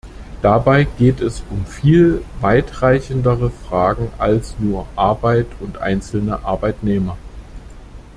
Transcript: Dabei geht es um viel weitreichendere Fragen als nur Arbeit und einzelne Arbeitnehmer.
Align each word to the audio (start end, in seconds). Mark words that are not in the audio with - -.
Dabei 0.41 0.85
geht 0.97 1.21
es 1.21 1.43
um 1.51 1.63
viel 1.67 2.25
weitreichendere 2.39 3.51
Fragen 3.51 4.09
als 4.17 4.55
nur 4.57 4.87
Arbeit 4.95 5.45
und 5.59 5.77
einzelne 5.77 6.43
Arbeitnehmer. 6.43 7.19